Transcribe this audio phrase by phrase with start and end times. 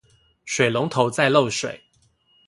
[0.45, 1.79] 水龍頭在漏水